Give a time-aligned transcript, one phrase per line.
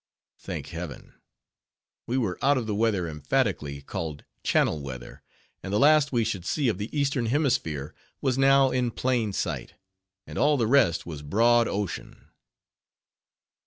[0.39, 1.13] Thank heaven,
[2.07, 5.21] we were out of the weather emphatically called "Channel weather,"
[5.61, 9.75] and the last we should see of the eastern hemisphere was now in plain sight,
[10.25, 12.29] and all the rest was broad ocean.